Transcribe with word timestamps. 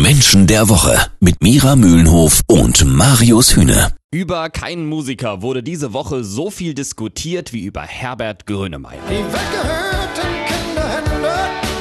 Menschen 0.00 0.46
der 0.46 0.68
Woche 0.68 0.98
mit 1.20 1.42
Mira 1.42 1.76
Mühlenhof 1.76 2.40
und 2.46 2.84
Marius 2.84 3.54
Hühne. 3.56 3.92
Über 4.10 4.50
keinen 4.50 4.86
Musiker 4.86 5.42
wurde 5.42 5.62
diese 5.62 5.92
Woche 5.92 6.24
so 6.24 6.50
viel 6.50 6.74
diskutiert 6.74 7.52
wie 7.52 7.64
über 7.64 7.82
Herbert 7.82 8.46
Grönemeyer. 8.46 8.98
Die 9.08 9.14
weggehörten 9.14 10.32
Kinderhände 10.46 11.34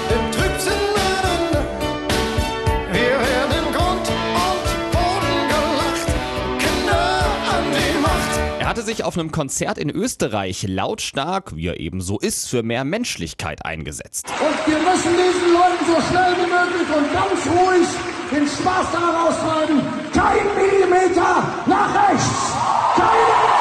im 0.09 0.31
Trübsinn 0.31 0.81
werden. 0.95 1.65
Wir 2.93 3.01
werden 3.01 3.73
Grund 3.73 4.07
und 4.07 4.91
Boden 4.91 5.47
gelacht. 5.49 6.07
Kinder 6.59 7.25
an 7.51 7.63
die 7.71 7.99
Macht. 8.01 8.61
Er 8.61 8.69
hatte 8.69 8.83
sich 8.83 9.03
auf 9.03 9.17
einem 9.17 9.31
Konzert 9.31 9.77
in 9.77 9.89
Österreich 9.89 10.63
lautstark, 10.67 11.55
wie 11.55 11.67
er 11.67 11.79
eben 11.79 11.99
so 11.99 12.17
ist, 12.17 12.47
für 12.49 12.63
mehr 12.63 12.85
Menschlichkeit 12.85 13.65
eingesetzt. 13.65 14.27
Und 14.39 14.71
wir 14.71 14.79
müssen 14.79 15.11
diesen 15.17 15.53
Leuten 15.53 15.85
so 15.85 16.01
schnell 16.09 16.33
wie 16.37 16.49
möglich 16.49 16.87
und 16.97 17.11
ganz 17.11 17.45
ruhig 17.45 17.87
den 18.31 18.47
Spaß 18.47 18.87
da 18.91 18.99
raustreiben. 18.99 19.81
Kein 20.13 20.45
Millimeter 20.55 21.43
nach 21.65 22.09
rechts. 22.09 22.53
Keinen. 22.95 23.51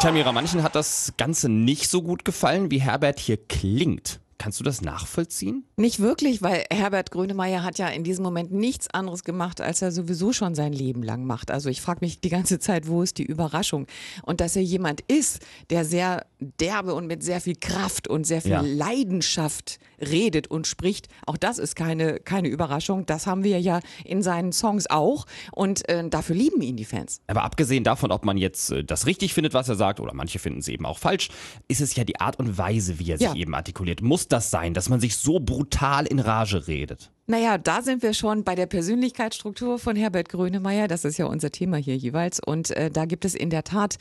Tamira, 0.00 0.30
manchen 0.30 0.62
hat 0.62 0.76
das 0.76 1.14
Ganze 1.16 1.48
nicht 1.48 1.90
so 1.90 2.02
gut 2.02 2.24
gefallen, 2.24 2.70
wie 2.70 2.80
Herbert 2.80 3.18
hier 3.18 3.36
klingt. 3.36 4.20
Kannst 4.38 4.60
du 4.60 4.64
das 4.64 4.82
nachvollziehen? 4.82 5.64
Nicht 5.76 5.98
wirklich, 5.98 6.42
weil 6.42 6.64
Herbert 6.70 7.10
Grönemeyer 7.10 7.64
hat 7.64 7.78
ja 7.78 7.88
in 7.88 8.04
diesem 8.04 8.22
Moment 8.24 8.52
nichts 8.52 8.88
anderes 8.88 9.24
gemacht, 9.24 9.60
als 9.60 9.82
er 9.82 9.90
sowieso 9.90 10.32
schon 10.32 10.54
sein 10.54 10.72
Leben 10.72 11.02
lang 11.02 11.24
macht. 11.24 11.50
Also 11.50 11.68
ich 11.68 11.80
frage 11.80 11.98
mich 12.02 12.20
die 12.20 12.28
ganze 12.28 12.58
Zeit, 12.60 12.86
wo 12.86 13.02
ist 13.02 13.18
die 13.18 13.24
Überraschung? 13.24 13.86
Und 14.22 14.40
dass 14.40 14.54
er 14.54 14.62
jemand 14.62 15.00
ist, 15.02 15.40
der 15.70 15.84
sehr 15.84 16.24
derbe 16.38 16.94
und 16.94 17.08
mit 17.08 17.22
sehr 17.24 17.40
viel 17.40 17.56
Kraft 17.56 18.06
und 18.06 18.26
sehr 18.26 18.40
viel 18.40 18.52
Ja. 18.52 18.60
Leidenschaft 18.60 19.78
redet 20.00 20.46
und 20.48 20.66
spricht, 20.68 21.08
auch 21.26 21.36
das 21.36 21.58
ist 21.58 21.74
keine, 21.74 22.20
keine 22.20 22.46
Überraschung. 22.48 23.06
Das 23.06 23.26
haben 23.26 23.42
wir 23.42 23.60
ja 23.60 23.80
in 24.04 24.22
seinen 24.22 24.52
Songs 24.52 24.88
auch. 24.88 25.26
Und 25.50 25.88
äh, 25.88 26.08
dafür 26.08 26.36
lieben 26.36 26.60
ihn 26.62 26.76
die 26.76 26.84
Fans. 26.84 27.20
Aber 27.26 27.42
abgesehen 27.42 27.82
davon, 27.82 28.12
ob 28.12 28.24
man 28.24 28.36
jetzt 28.38 28.70
äh, 28.70 28.84
das 28.84 29.06
richtig 29.06 29.34
findet, 29.34 29.54
was 29.54 29.68
er 29.68 29.74
sagt, 29.74 29.98
oder 29.98 30.14
manche 30.14 30.38
finden 30.38 30.60
es 30.60 30.68
eben 30.68 30.86
auch 30.86 30.98
falsch, 30.98 31.30
ist 31.66 31.80
es 31.80 31.96
ja 31.96 32.04
die 32.04 32.20
Art 32.20 32.38
und 32.38 32.56
Weise, 32.56 33.00
wie 33.00 33.10
er 33.10 33.18
sich 33.18 33.26
Ja. 33.26 33.34
eben 33.34 33.54
artikuliert. 33.54 34.00
Muss 34.02 34.27
das 34.32 34.50
sein, 34.50 34.74
dass 34.74 34.88
man 34.88 35.00
sich 35.00 35.16
so 35.16 35.40
brutal 35.40 36.06
in 36.06 36.18
Rage 36.18 36.66
redet? 36.68 37.10
Naja, 37.26 37.58
da 37.58 37.82
sind 37.82 38.02
wir 38.02 38.14
schon 38.14 38.44
bei 38.44 38.54
der 38.54 38.66
Persönlichkeitsstruktur 38.66 39.78
von 39.78 39.96
Herbert 39.96 40.28
Grönemeyer. 40.30 40.88
Das 40.88 41.04
ist 41.04 41.18
ja 41.18 41.26
unser 41.26 41.50
Thema 41.50 41.76
hier 41.76 41.96
jeweils. 41.96 42.40
Und 42.40 42.70
äh, 42.70 42.90
da 42.90 43.04
gibt 43.04 43.24
es 43.24 43.34
in 43.34 43.50
der 43.50 43.64
Tat 43.64 43.96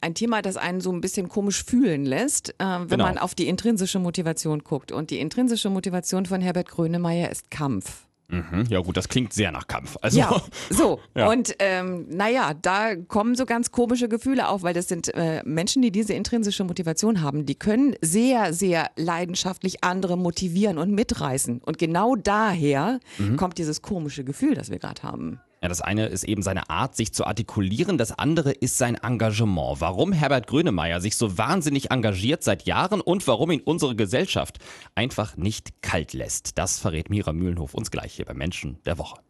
ein 0.00 0.14
Thema, 0.14 0.42
das 0.42 0.56
einen 0.56 0.80
so 0.80 0.90
ein 0.90 1.00
bisschen 1.00 1.28
komisch 1.28 1.64
fühlen 1.64 2.04
lässt, 2.06 2.50
äh, 2.50 2.54
wenn 2.64 2.88
Genau. 2.88 3.04
man 3.04 3.18
auf 3.18 3.34
die 3.34 3.46
intrinsische 3.48 3.98
Motivation 3.98 4.60
guckt. 4.64 4.90
Und 4.90 5.10
die 5.10 5.20
intrinsische 5.20 5.70
Motivation 5.70 6.26
von 6.26 6.40
Herbert 6.40 6.68
Grönemeyer 6.68 7.30
ist 7.30 7.50
Kampf. 7.50 8.06
Mhm. 8.32 8.64
Ja 8.70 8.80
gut, 8.80 8.96
das 8.96 9.08
klingt 9.08 9.32
sehr 9.34 9.52
nach 9.52 9.66
Kampf. 9.68 9.96
Also, 10.00 10.18
Ja, 10.18 10.42
so. 10.70 11.00
Ja. 11.14 11.28
Und 11.30 11.54
ähm, 11.58 12.06
naja, 12.08 12.54
da 12.54 12.96
kommen 12.96 13.34
so 13.36 13.44
ganz 13.46 13.70
komische 13.70 14.08
Gefühle 14.08 14.48
auf, 14.48 14.62
weil 14.62 14.72
das 14.74 14.88
sind 14.88 15.14
äh, 15.14 15.42
Menschen, 15.44 15.82
die 15.82 15.92
diese 15.92 16.14
intrinsische 16.14 16.64
Motivation 16.64 17.20
haben, 17.20 17.44
die 17.46 17.54
können 17.54 17.94
sehr, 18.00 18.54
sehr 18.54 18.90
leidenschaftlich 18.96 19.84
andere 19.84 20.16
motivieren 20.16 20.78
und 20.78 20.90
mitreißen. 20.92 21.58
Und 21.60 21.78
genau 21.78 22.16
daher 22.16 22.98
Mhm. 23.18 23.36
kommt 23.36 23.58
dieses 23.58 23.82
komische 23.82 24.24
Gefühl, 24.24 24.54
das 24.54 24.70
wir 24.70 24.78
gerade 24.78 25.02
haben. 25.02 25.40
Ja, 25.62 25.68
das 25.68 25.80
eine 25.80 26.06
ist 26.06 26.24
eben 26.24 26.42
seine 26.42 26.68
Art, 26.70 26.96
sich 26.96 27.14
zu 27.14 27.24
artikulieren, 27.24 27.96
das 27.96 28.10
andere 28.18 28.50
ist 28.50 28.78
sein 28.78 28.96
Engagement. 28.96 29.80
Warum 29.80 30.12
Herbert 30.12 30.48
Grönemeyer 30.48 31.00
sich 31.00 31.14
so 31.14 31.38
wahnsinnig 31.38 31.92
engagiert 31.92 32.42
seit 32.42 32.64
Jahren 32.64 33.00
und 33.00 33.24
warum 33.28 33.52
ihn 33.52 33.60
unsere 33.60 33.94
Gesellschaft 33.94 34.58
einfach 34.96 35.36
nicht 35.36 35.80
kalt 35.80 36.14
lässt, 36.14 36.58
das 36.58 36.80
verrät 36.80 37.10
Mira 37.10 37.32
Mühlenhof 37.32 37.74
uns 37.74 37.92
gleich 37.92 38.14
hier 38.14 38.24
bei 38.24 38.34
Menschen 38.34 38.82
der 38.84 38.98
Woche. 38.98 39.20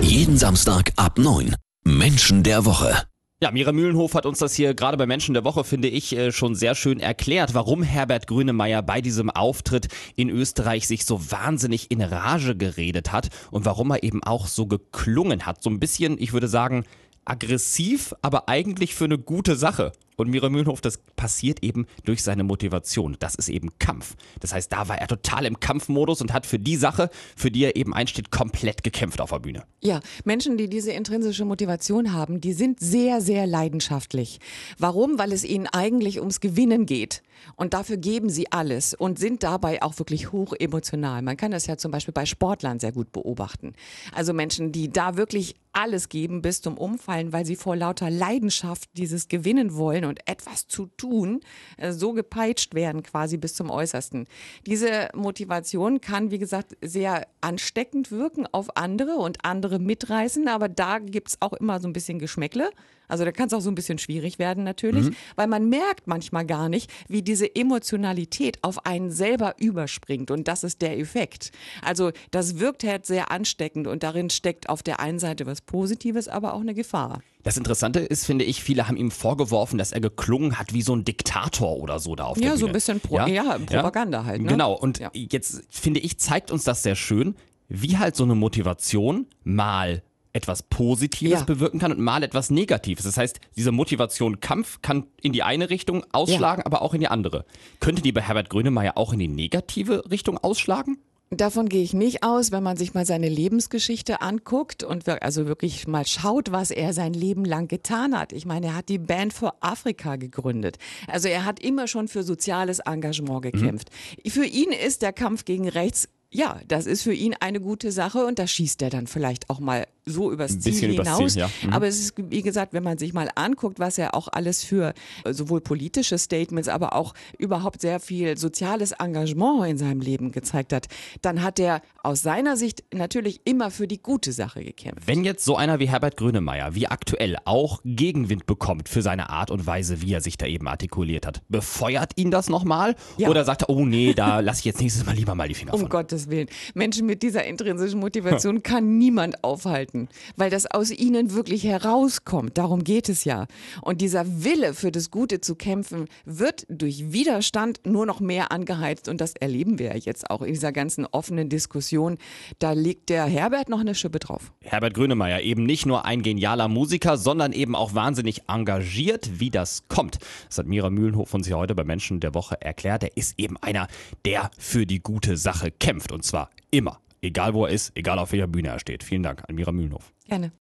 Jeden 0.00 0.38
Samstag 0.38 0.92
ab 0.96 1.18
9. 1.18 1.54
Menschen 1.84 2.42
der 2.42 2.64
Woche. 2.64 3.04
Ja, 3.42 3.50
Mira 3.50 3.70
Mühlenhof 3.70 4.14
hat 4.14 4.24
uns 4.24 4.38
das 4.38 4.54
hier 4.54 4.72
gerade 4.72 4.96
bei 4.96 5.04
Menschen 5.04 5.34
der 5.34 5.44
Woche, 5.44 5.62
finde 5.62 5.88
ich, 5.88 6.16
äh, 6.16 6.32
schon 6.32 6.54
sehr 6.54 6.74
schön 6.74 7.00
erklärt, 7.00 7.52
warum 7.52 7.82
Herbert 7.82 8.28
Grönemeyer 8.28 8.80
bei 8.80 9.02
diesem 9.02 9.28
Auftritt 9.28 9.88
in 10.14 10.30
Österreich 10.30 10.86
sich 10.86 11.04
so 11.04 11.30
wahnsinnig 11.30 11.90
in 11.90 12.00
Rage 12.00 12.56
geredet 12.56 13.12
hat 13.12 13.28
und 13.50 13.66
warum 13.66 13.90
er 13.90 14.02
eben 14.02 14.22
auch 14.22 14.46
so 14.46 14.64
geklungen 14.64 15.44
hat. 15.44 15.62
So 15.62 15.68
ein 15.68 15.78
bisschen, 15.78 16.16
ich 16.18 16.32
würde 16.32 16.48
sagen, 16.48 16.84
aggressiv, 17.26 18.14
aber 18.22 18.48
eigentlich 18.48 18.94
für 18.94 19.04
eine 19.04 19.18
gute 19.18 19.54
Sache. 19.54 19.92
Und 20.16 20.30
Mira 20.30 20.48
Mühlenhof, 20.48 20.80
das 20.80 20.98
passiert 21.16 21.62
eben 21.62 21.86
durch 22.04 22.22
seine 22.22 22.42
Motivation. 22.42 23.16
Das 23.18 23.34
ist 23.34 23.48
eben 23.48 23.78
Kampf. 23.78 24.16
Das 24.40 24.54
heißt, 24.54 24.72
da 24.72 24.88
war 24.88 24.98
er 24.98 25.06
total 25.06 25.44
im 25.44 25.60
Kampfmodus 25.60 26.22
und 26.22 26.32
hat 26.32 26.46
für 26.46 26.58
die 26.58 26.76
Sache, 26.76 27.10
für 27.36 27.50
die 27.50 27.64
er 27.64 27.76
eben 27.76 27.92
einsteht, 27.92 28.30
komplett 28.30 28.82
gekämpft 28.82 29.20
auf 29.20 29.30
der 29.30 29.40
Bühne. 29.40 29.64
Ja, 29.82 30.00
Menschen, 30.24 30.56
die 30.56 30.68
diese 30.68 30.92
intrinsische 30.92 31.44
Motivation 31.44 32.12
haben, 32.12 32.40
die 32.40 32.54
sind 32.54 32.80
sehr, 32.80 33.20
sehr 33.20 33.46
leidenschaftlich. 33.46 34.40
Warum? 34.78 35.18
Weil 35.18 35.32
es 35.32 35.44
ihnen 35.44 35.66
eigentlich 35.66 36.18
ums 36.18 36.40
Gewinnen 36.40 36.86
geht. 36.86 37.22
Und 37.56 37.74
dafür 37.74 37.98
geben 37.98 38.30
sie 38.30 38.50
alles 38.50 38.94
und 38.94 39.18
sind 39.18 39.42
dabei 39.42 39.82
auch 39.82 39.98
wirklich 39.98 40.32
hoch 40.32 40.54
emotional. 40.58 41.22
Man 41.22 41.36
kann 41.36 41.50
das 41.50 41.66
ja 41.66 41.76
zum 41.76 41.90
Beispiel 41.92 42.14
bei 42.14 42.24
Sportlern 42.24 42.78
sehr 42.78 42.92
gut 42.92 43.12
beobachten. 43.12 43.74
Also 44.12 44.32
Menschen, 44.32 44.72
die 44.72 44.90
da 44.90 45.16
wirklich 45.16 45.54
alles 45.76 46.08
geben 46.08 46.40
bis 46.40 46.62
zum 46.62 46.78
Umfallen, 46.78 47.32
weil 47.32 47.44
sie 47.44 47.54
vor 47.54 47.76
lauter 47.76 48.10
Leidenschaft 48.10 48.88
dieses 48.94 49.28
Gewinnen 49.28 49.76
wollen 49.76 50.06
und 50.06 50.20
etwas 50.26 50.66
zu 50.66 50.86
tun, 50.96 51.40
äh, 51.76 51.92
so 51.92 52.12
gepeitscht 52.12 52.74
werden 52.74 53.02
quasi 53.02 53.36
bis 53.36 53.54
zum 53.54 53.70
Äußersten. 53.70 54.26
Diese 54.66 55.10
Motivation 55.14 56.00
kann, 56.00 56.30
wie 56.30 56.38
gesagt, 56.38 56.76
sehr 56.80 57.26
ansteckend 57.42 58.10
wirken 58.10 58.46
auf 58.50 58.76
andere 58.76 59.16
und 59.16 59.44
andere 59.44 59.78
mitreißen, 59.78 60.48
aber 60.48 60.68
da 60.68 60.98
gibt's 60.98 61.36
auch 61.40 61.52
immer 61.52 61.78
so 61.78 61.88
ein 61.88 61.92
bisschen 61.92 62.18
Geschmäckle. 62.18 62.70
Also 63.08 63.24
da 63.24 63.32
kann 63.32 63.46
es 63.48 63.52
auch 63.54 63.60
so 63.60 63.70
ein 63.70 63.74
bisschen 63.74 63.98
schwierig 63.98 64.38
werden 64.38 64.64
natürlich, 64.64 65.08
weil 65.36 65.46
man 65.46 65.68
merkt 65.68 66.06
manchmal 66.06 66.44
gar 66.46 66.68
nicht, 66.68 66.90
wie 67.08 67.22
diese 67.22 67.54
Emotionalität 67.54 68.58
auf 68.62 68.84
einen 68.86 69.10
selber 69.10 69.54
überspringt 69.58 70.30
und 70.30 70.48
das 70.48 70.64
ist 70.64 70.82
der 70.82 70.98
Effekt. 70.98 71.52
Also 71.82 72.10
das 72.30 72.58
wirkt 72.58 72.84
halt 72.84 73.06
sehr 73.06 73.30
ansteckend 73.30 73.86
und 73.86 74.02
darin 74.02 74.30
steckt 74.30 74.68
auf 74.68 74.82
der 74.82 75.00
einen 75.00 75.18
Seite 75.18 75.46
was 75.46 75.60
Positives, 75.60 76.28
aber 76.28 76.54
auch 76.54 76.60
eine 76.60 76.74
Gefahr. 76.74 77.20
Das 77.42 77.56
Interessante 77.56 78.00
ist, 78.00 78.26
finde 78.26 78.44
ich, 78.44 78.62
viele 78.62 78.88
haben 78.88 78.96
ihm 78.96 79.12
vorgeworfen, 79.12 79.78
dass 79.78 79.92
er 79.92 80.00
geklungen 80.00 80.58
hat 80.58 80.72
wie 80.74 80.82
so 80.82 80.94
ein 80.96 81.04
Diktator 81.04 81.76
oder 81.76 82.00
so 82.00 82.16
da 82.16 82.24
auf 82.24 82.34
der 82.38 82.42
Ja, 82.44 82.50
Bühne. 82.54 82.60
so 82.60 82.66
ein 82.66 82.72
bisschen 82.72 83.00
Pro- 83.00 83.18
ja, 83.26 83.58
Propaganda 83.58 84.24
halt, 84.24 84.42
ne? 84.42 84.48
Genau. 84.48 84.72
Und 84.72 84.98
Ja. 84.98 85.10
jetzt 85.14 85.62
finde 85.70 86.00
ich, 86.00 86.18
zeigt 86.18 86.50
uns 86.50 86.64
das 86.64 86.82
sehr 86.82 86.96
schön, 86.96 87.36
wie 87.68 87.98
halt 87.98 88.16
so 88.16 88.24
eine 88.24 88.34
Motivation 88.34 89.26
mal 89.44 90.02
etwas 90.36 90.62
Positives 90.62 91.40
Ja. 91.40 91.44
bewirken 91.44 91.80
kann 91.80 91.90
und 91.92 91.98
mal 91.98 92.22
etwas 92.22 92.50
Negatives. 92.50 93.04
Das 93.04 93.16
heißt, 93.16 93.40
diese 93.56 93.72
Motivation 93.72 94.40
Kampf 94.40 94.80
kann 94.82 95.06
in 95.20 95.32
die 95.32 95.42
eine 95.42 95.70
Richtung 95.70 96.04
ausschlagen, 96.12 96.62
aber 96.62 96.82
auch 96.82 96.94
in 96.94 97.00
die 97.00 97.08
andere. 97.08 97.44
Könnte 97.80 98.02
die 98.02 98.12
bei 98.12 98.20
Herbert 98.20 98.50
Grönemeyer 98.50 98.96
auch 98.96 99.12
in 99.12 99.18
die 99.18 99.28
negative 99.28 100.08
Richtung 100.10 100.38
ausschlagen? 100.38 100.98
Davon 101.30 101.68
gehe 101.68 101.82
ich 101.82 101.92
nicht 101.92 102.22
aus, 102.22 102.52
wenn 102.52 102.62
man 102.62 102.76
sich 102.76 102.94
mal 102.94 103.04
seine 103.04 103.28
Lebensgeschichte 103.28 104.20
anguckt 104.20 104.84
und 104.84 105.08
also 105.08 105.46
wirklich 105.48 105.88
mal 105.88 106.06
schaut, 106.06 106.52
was 106.52 106.70
er 106.70 106.92
sein 106.92 107.14
Leben 107.14 107.44
lang 107.44 107.66
getan 107.66 108.16
hat. 108.16 108.32
Ich 108.32 108.46
meine, 108.46 108.66
er 108.66 108.74
hat 108.76 108.88
die 108.88 108.98
Band 108.98 109.32
für 109.32 109.60
Afrika 109.60 110.14
gegründet. 110.14 110.78
Also 111.08 111.26
er 111.26 111.44
hat 111.44 111.58
immer 111.58 111.88
schon 111.88 112.06
für 112.06 112.22
soziales 112.22 112.78
Engagement 112.78 113.42
gekämpft. 113.42 113.90
Für 114.28 114.44
ihn 114.44 114.70
ist 114.70 115.02
der 115.02 115.12
Kampf 115.12 115.44
gegen 115.44 115.68
rechts 115.68 116.08
ja, 116.30 116.60
das 116.66 116.86
ist 116.86 117.02
für 117.02 117.14
ihn 117.14 117.34
eine 117.40 117.60
gute 117.60 117.92
Sache 117.92 118.26
und 118.26 118.38
da 118.38 118.46
schießt 118.46 118.82
er 118.82 118.90
dann 118.90 119.06
vielleicht 119.06 119.48
auch 119.48 119.60
mal 119.60 119.86
so 120.06 120.30
übers 120.30 120.52
Ein 120.52 120.60
Ziel 120.60 120.92
hinaus. 120.92 121.32
Ziel, 121.32 121.42
ja. 121.42 121.50
Mhm. 121.62 121.72
Aber 121.72 121.88
es 121.88 121.98
ist, 121.98 122.14
wie 122.16 122.42
gesagt, 122.42 122.72
wenn 122.72 122.84
man 122.84 122.96
sich 122.96 123.12
mal 123.12 123.28
anguckt, 123.34 123.80
was 123.80 123.98
er 123.98 124.14
auch 124.14 124.28
alles 124.28 124.62
für 124.62 124.94
äh, 125.24 125.32
sowohl 125.32 125.60
politische 125.60 126.16
Statements, 126.16 126.68
aber 126.68 126.94
auch 126.94 127.12
überhaupt 127.38 127.80
sehr 127.80 127.98
viel 127.98 128.38
soziales 128.38 128.92
Engagement 128.92 129.68
in 129.68 129.78
seinem 129.78 130.00
Leben 130.00 130.30
gezeigt 130.30 130.72
hat, 130.72 130.86
dann 131.22 131.42
hat 131.42 131.58
er 131.58 131.82
aus 132.04 132.22
seiner 132.22 132.56
Sicht 132.56 132.84
natürlich 132.94 133.40
immer 133.44 133.72
für 133.72 133.88
die 133.88 133.98
gute 133.98 134.32
Sache 134.32 134.62
gekämpft. 134.62 135.06
Wenn 135.06 135.24
jetzt 135.24 135.44
so 135.44 135.56
einer 135.56 135.80
wie 135.80 135.88
Herbert 135.88 136.16
Grönemeyer, 136.16 136.74
wie 136.76 136.86
aktuell, 136.86 137.36
auch 137.44 137.80
Gegenwind 137.84 138.46
bekommt 138.46 138.88
für 138.88 139.02
seine 139.02 139.28
Art 139.30 139.50
und 139.50 139.66
Weise, 139.66 140.02
wie 140.02 140.12
er 140.12 140.20
sich 140.20 140.38
da 140.38 140.46
eben 140.46 140.68
artikuliert 140.68 141.26
hat, 141.26 141.42
befeuert 141.48 142.12
ihn 142.14 142.30
das 142.30 142.48
nochmal? 142.48 142.94
Ja. 143.18 143.28
Oder 143.28 143.44
sagt 143.44 143.62
er, 143.62 143.70
oh 143.70 143.84
nee, 143.84 144.14
da 144.14 144.38
lasse 144.46 144.60
ich 144.60 144.66
jetzt 144.66 144.80
nächstes 144.80 145.04
Mal 145.04 145.16
lieber 145.16 145.34
mal 145.34 145.48
die 145.48 145.54
Finger 145.54 145.74
Um 145.74 145.80
von? 145.80 145.88
Gottes 145.88 146.30
Willen. 146.30 146.48
Menschen 146.74 147.06
mit 147.06 147.24
dieser 147.24 147.44
intrinsischen 147.44 147.98
Motivation 147.98 148.62
kann 148.62 148.98
niemand 148.98 149.42
aufhalten. 149.42 149.95
Werden, 149.96 150.08
weil 150.36 150.50
das 150.50 150.66
aus 150.66 150.90
ihnen 150.90 151.32
wirklich 151.32 151.64
herauskommt. 151.64 152.58
Darum 152.58 152.84
geht 152.84 153.08
es 153.08 153.24
ja. 153.24 153.46
Und 153.82 154.00
dieser 154.00 154.44
Wille 154.44 154.74
für 154.74 154.92
das 154.92 155.10
Gute 155.10 155.40
zu 155.40 155.54
kämpfen 155.54 156.06
wird 156.24 156.66
durch 156.68 157.12
Widerstand 157.12 157.80
nur 157.84 158.06
noch 158.06 158.20
mehr 158.20 158.52
angeheizt 158.52 159.08
und 159.08 159.20
das 159.20 159.34
erleben 159.34 159.78
wir 159.78 159.86
ja 159.88 159.96
jetzt 159.96 160.30
auch 160.30 160.42
in 160.42 160.52
dieser 160.52 160.72
ganzen 160.72 161.06
offenen 161.06 161.48
Diskussion. 161.48 162.18
Da 162.58 162.72
legt 162.72 163.08
der 163.08 163.24
Herbert 163.24 163.68
noch 163.68 163.80
eine 163.80 163.94
Schippe 163.94 164.18
drauf. 164.18 164.52
Herbert 164.62 164.94
Grönemeyer 164.94 165.40
eben 165.42 165.64
nicht 165.64 165.86
nur 165.86 166.04
ein 166.04 166.22
genialer 166.22 166.68
Musiker, 166.68 167.16
sondern 167.16 167.52
eben 167.52 167.74
auch 167.74 167.94
wahnsinnig 167.94 168.42
engagiert, 168.48 169.40
wie 169.40 169.50
das 169.50 169.84
kommt. 169.88 170.18
Das 170.48 170.58
hat 170.58 170.66
Mira 170.66 170.90
Mühlenhof 170.90 171.32
uns 171.34 171.46
hier 171.46 171.56
heute 171.56 171.74
bei 171.74 171.84
Menschen 171.84 172.20
der 172.20 172.34
Woche 172.34 172.60
erklärt. 172.60 173.02
Er 173.02 173.16
ist 173.16 173.38
eben 173.38 173.56
einer, 173.58 173.88
der 174.24 174.50
für 174.58 174.86
die 174.86 175.00
gute 175.00 175.36
Sache 175.36 175.70
kämpft 175.70 176.12
und 176.12 176.24
zwar 176.24 176.50
immer. 176.70 177.00
Egal 177.22 177.54
wo 177.54 177.66
er 177.66 177.72
ist, 177.72 177.92
egal 177.96 178.18
auf 178.18 178.32
welcher 178.32 178.46
Bühne 178.46 178.68
er 178.68 178.78
steht. 178.78 179.02
Vielen 179.02 179.22
Dank 179.22 179.42
an 179.48 179.54
Mira 179.54 179.72
Mühlenhof. 179.72 180.12
Gerne. 180.26 180.52